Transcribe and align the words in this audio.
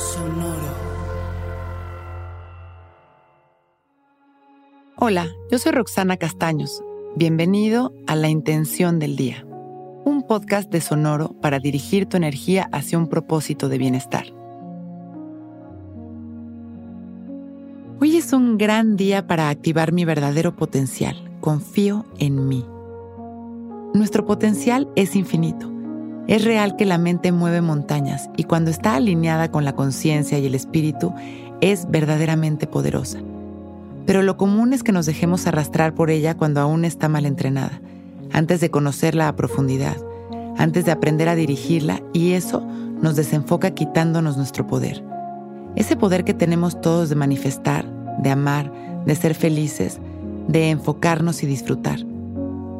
Sonoro. 0.00 0.56
Hola, 4.96 5.28
yo 5.50 5.58
soy 5.58 5.72
Roxana 5.72 6.16
Castaños. 6.16 6.82
Bienvenido 7.16 7.92
a 8.06 8.16
La 8.16 8.30
Intención 8.30 8.98
del 8.98 9.16
Día, 9.16 9.44
un 10.06 10.24
podcast 10.26 10.70
de 10.70 10.80
Sonoro 10.80 11.34
para 11.42 11.58
dirigir 11.58 12.06
tu 12.06 12.16
energía 12.16 12.70
hacia 12.72 12.96
un 12.96 13.08
propósito 13.08 13.68
de 13.68 13.76
bienestar. 13.76 14.24
Hoy 18.00 18.16
es 18.16 18.32
un 18.32 18.56
gran 18.56 18.96
día 18.96 19.26
para 19.26 19.50
activar 19.50 19.92
mi 19.92 20.06
verdadero 20.06 20.56
potencial. 20.56 21.30
Confío 21.42 22.06
en 22.18 22.48
mí. 22.48 22.64
Nuestro 23.92 24.24
potencial 24.24 24.88
es 24.96 25.14
infinito. 25.14 25.79
Es 26.26 26.44
real 26.44 26.76
que 26.76 26.86
la 26.86 26.98
mente 26.98 27.32
mueve 27.32 27.60
montañas 27.60 28.30
y 28.36 28.44
cuando 28.44 28.70
está 28.70 28.94
alineada 28.94 29.50
con 29.50 29.64
la 29.64 29.74
conciencia 29.74 30.38
y 30.38 30.46
el 30.46 30.54
espíritu 30.54 31.12
es 31.60 31.90
verdaderamente 31.90 32.66
poderosa. 32.66 33.18
Pero 34.06 34.22
lo 34.22 34.36
común 34.36 34.72
es 34.72 34.82
que 34.82 34.92
nos 34.92 35.06
dejemos 35.06 35.46
arrastrar 35.46 35.94
por 35.94 36.10
ella 36.10 36.36
cuando 36.36 36.60
aún 36.60 36.84
está 36.84 37.08
mal 37.08 37.26
entrenada, 37.26 37.80
antes 38.32 38.60
de 38.60 38.70
conocerla 38.70 39.28
a 39.28 39.36
profundidad, 39.36 39.96
antes 40.56 40.84
de 40.84 40.92
aprender 40.92 41.28
a 41.28 41.34
dirigirla 41.34 42.02
y 42.12 42.32
eso 42.32 42.60
nos 43.00 43.16
desenfoca 43.16 43.72
quitándonos 43.72 44.36
nuestro 44.36 44.66
poder. 44.66 45.02
Ese 45.76 45.96
poder 45.96 46.24
que 46.24 46.34
tenemos 46.34 46.80
todos 46.80 47.08
de 47.08 47.14
manifestar, 47.14 47.86
de 48.18 48.30
amar, 48.30 48.72
de 49.06 49.14
ser 49.14 49.34
felices, 49.34 50.00
de 50.48 50.70
enfocarnos 50.70 51.42
y 51.42 51.46
disfrutar. 51.46 52.00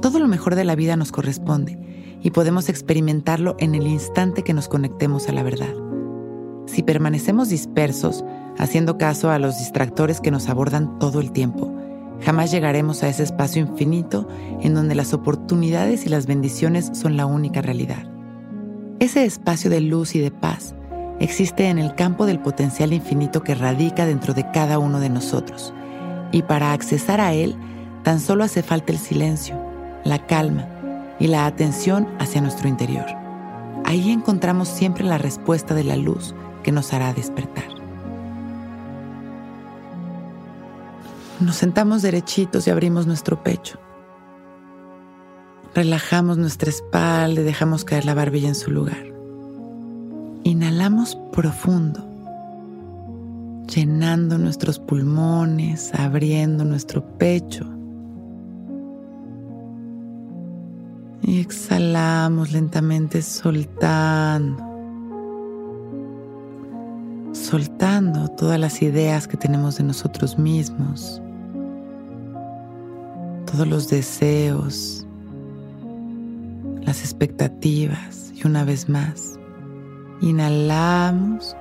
Todo 0.00 0.18
lo 0.18 0.28
mejor 0.28 0.54
de 0.54 0.64
la 0.64 0.74
vida 0.74 0.96
nos 0.96 1.12
corresponde 1.12 1.78
y 2.22 2.30
podemos 2.30 2.68
experimentarlo 2.68 3.56
en 3.58 3.74
el 3.74 3.86
instante 3.86 4.42
que 4.42 4.54
nos 4.54 4.68
conectemos 4.68 5.28
a 5.28 5.32
la 5.32 5.42
verdad. 5.42 5.74
Si 6.66 6.82
permanecemos 6.82 7.48
dispersos, 7.48 8.24
haciendo 8.58 8.96
caso 8.96 9.30
a 9.30 9.38
los 9.38 9.58
distractores 9.58 10.20
que 10.20 10.30
nos 10.30 10.48
abordan 10.48 10.98
todo 10.98 11.20
el 11.20 11.32
tiempo, 11.32 11.74
jamás 12.24 12.52
llegaremos 12.52 13.02
a 13.02 13.08
ese 13.08 13.24
espacio 13.24 13.62
infinito 13.62 14.28
en 14.60 14.74
donde 14.74 14.94
las 14.94 15.12
oportunidades 15.12 16.06
y 16.06 16.08
las 16.08 16.26
bendiciones 16.26 16.90
son 16.94 17.16
la 17.16 17.26
única 17.26 17.60
realidad. 17.60 18.06
Ese 19.00 19.24
espacio 19.24 19.68
de 19.68 19.80
luz 19.80 20.14
y 20.14 20.20
de 20.20 20.30
paz 20.30 20.76
existe 21.18 21.68
en 21.68 21.78
el 21.78 21.96
campo 21.96 22.24
del 22.24 22.38
potencial 22.38 22.92
infinito 22.92 23.42
que 23.42 23.56
radica 23.56 24.06
dentro 24.06 24.32
de 24.32 24.48
cada 24.52 24.78
uno 24.78 25.00
de 25.00 25.10
nosotros. 25.10 25.74
Y 26.30 26.42
para 26.42 26.72
accesar 26.72 27.20
a 27.20 27.32
él, 27.32 27.56
tan 28.04 28.20
solo 28.20 28.44
hace 28.44 28.62
falta 28.62 28.92
el 28.92 28.98
silencio, 28.98 29.60
la 30.04 30.24
calma 30.26 30.68
y 31.18 31.28
la 31.28 31.46
atención 31.46 32.08
hacia 32.18 32.40
nuestro 32.40 32.68
interior. 32.68 33.06
Ahí 33.84 34.10
encontramos 34.10 34.68
siempre 34.68 35.04
la 35.04 35.18
respuesta 35.18 35.74
de 35.74 35.84
la 35.84 35.96
luz 35.96 36.34
que 36.62 36.72
nos 36.72 36.92
hará 36.92 37.12
despertar. 37.12 37.64
Nos 41.40 41.56
sentamos 41.56 42.02
derechitos 42.02 42.66
y 42.66 42.70
abrimos 42.70 43.06
nuestro 43.06 43.42
pecho. 43.42 43.78
Relajamos 45.74 46.38
nuestra 46.38 46.70
espalda 46.70 47.40
y 47.40 47.44
dejamos 47.44 47.84
caer 47.84 48.04
la 48.04 48.14
barbilla 48.14 48.48
en 48.48 48.54
su 48.54 48.70
lugar. 48.70 49.12
Inhalamos 50.44 51.18
profundo, 51.32 52.06
llenando 53.66 54.38
nuestros 54.38 54.78
pulmones, 54.78 55.92
abriendo 55.94 56.64
nuestro 56.64 57.04
pecho. 57.18 57.66
Y 61.32 61.40
exhalamos 61.40 62.52
lentamente 62.52 63.22
soltando. 63.22 64.62
Soltando 67.32 68.28
todas 68.28 68.60
las 68.60 68.82
ideas 68.82 69.26
que 69.26 69.38
tenemos 69.38 69.78
de 69.78 69.84
nosotros 69.84 70.38
mismos. 70.38 71.22
Todos 73.50 73.66
los 73.66 73.88
deseos. 73.88 75.06
Las 76.82 77.00
expectativas. 77.00 78.30
Y 78.34 78.46
una 78.46 78.64
vez 78.64 78.90
más 78.90 79.38
Inhalamos 80.20 81.56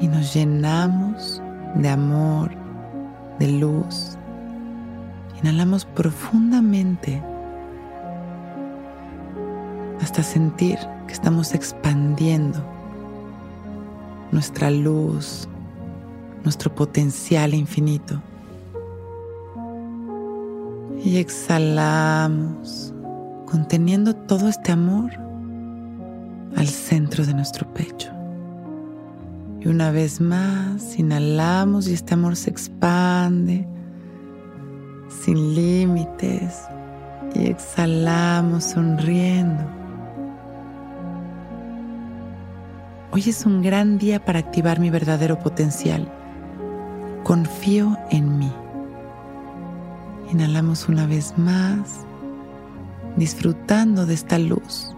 y 0.00 0.08
nos 0.08 0.34
llenamos 0.34 1.40
de 1.76 1.90
amor, 1.90 2.50
de 3.38 3.52
luz. 3.52 4.18
Inhalamos 5.40 5.84
profundamente 5.84 7.22
hasta 10.00 10.22
sentir 10.22 10.78
que 11.06 11.12
estamos 11.12 11.54
expandiendo 11.54 12.62
nuestra 14.32 14.70
luz, 14.70 15.48
nuestro 16.44 16.74
potencial 16.74 17.54
infinito. 17.54 18.20
Y 21.04 21.18
exhalamos 21.18 22.92
conteniendo 23.46 24.14
todo 24.14 24.48
este 24.48 24.72
amor 24.72 25.10
al 26.56 26.66
centro 26.66 27.24
de 27.24 27.34
nuestro 27.34 27.66
pecho. 27.72 28.10
Y 29.60 29.68
una 29.68 29.90
vez 29.90 30.20
más, 30.20 30.98
inhalamos 30.98 31.88
y 31.88 31.94
este 31.94 32.14
amor 32.14 32.36
se 32.36 32.50
expande 32.50 33.66
sin 35.08 35.54
límites 35.54 36.62
y 37.34 37.46
exhalamos 37.46 38.64
sonriendo. 38.64 39.75
Hoy 43.16 43.30
es 43.30 43.46
un 43.46 43.62
gran 43.62 43.96
día 43.96 44.22
para 44.22 44.40
activar 44.40 44.78
mi 44.78 44.90
verdadero 44.90 45.38
potencial. 45.38 46.12
Confío 47.24 47.96
en 48.10 48.38
mí. 48.38 48.52
Inhalamos 50.30 50.86
una 50.90 51.06
vez 51.06 51.32
más, 51.38 52.04
disfrutando 53.16 54.04
de 54.04 54.12
esta 54.12 54.38
luz 54.38 54.94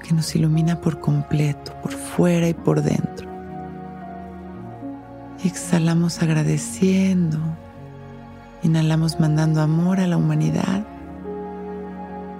que 0.00 0.14
nos 0.14 0.32
ilumina 0.36 0.80
por 0.80 1.00
completo, 1.00 1.74
por 1.82 1.90
fuera 1.90 2.48
y 2.48 2.54
por 2.54 2.82
dentro. 2.82 3.28
exhalamos 5.42 6.22
agradeciendo. 6.22 7.40
Inhalamos 8.62 9.18
mandando 9.18 9.60
amor 9.60 9.98
a 9.98 10.06
la 10.06 10.16
humanidad, 10.16 10.86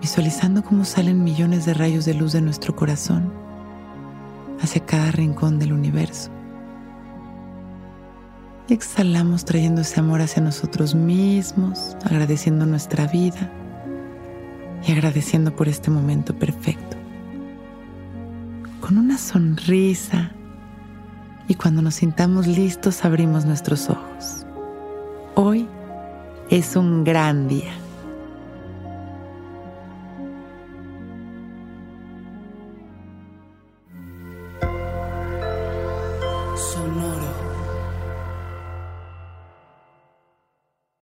visualizando 0.00 0.62
cómo 0.62 0.84
salen 0.84 1.24
millones 1.24 1.66
de 1.66 1.74
rayos 1.74 2.04
de 2.04 2.14
luz 2.14 2.32
de 2.32 2.42
nuestro 2.42 2.76
corazón 2.76 3.47
hacia 4.60 4.84
cada 4.84 5.10
rincón 5.10 5.58
del 5.58 5.72
universo. 5.72 6.30
exhalamos 8.68 9.46
trayendo 9.46 9.80
ese 9.80 9.98
amor 9.98 10.20
hacia 10.20 10.42
nosotros 10.42 10.94
mismos, 10.94 11.96
agradeciendo 12.04 12.66
nuestra 12.66 13.06
vida 13.06 13.50
y 14.86 14.92
agradeciendo 14.92 15.56
por 15.56 15.68
este 15.68 15.90
momento 15.90 16.34
perfecto 16.34 16.98
con 18.88 18.96
una 18.96 19.18
sonrisa 19.18 20.30
y 21.46 21.54
cuando 21.56 21.82
nos 21.82 21.96
sintamos 21.96 22.46
listos 22.46 23.04
abrimos 23.04 23.44
nuestros 23.44 23.90
ojos. 23.90 24.46
Hoy 25.34 25.68
es 26.48 26.74
un 26.74 27.04
gran 27.04 27.48
día. 27.48 27.74
Sonoro. 36.58 37.17